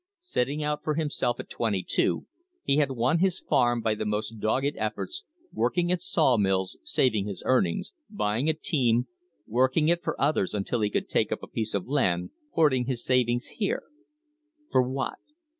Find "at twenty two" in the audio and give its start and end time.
1.39-2.25